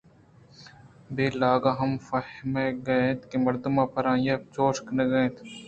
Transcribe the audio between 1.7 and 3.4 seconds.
ہمے فہمگ ءَ اَت کہ